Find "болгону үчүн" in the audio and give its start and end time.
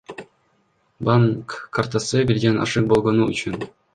2.95-3.63